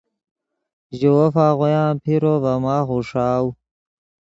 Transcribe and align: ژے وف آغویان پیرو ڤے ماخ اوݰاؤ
ژے 0.97 1.09
وف 1.17 1.35
آغویان 1.47 1.93
پیرو 2.03 2.33
ڤے 2.43 2.53
ماخ 2.63 2.87
اوݰاؤ 2.93 3.45